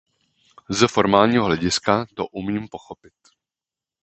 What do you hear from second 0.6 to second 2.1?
Z formálního hlediska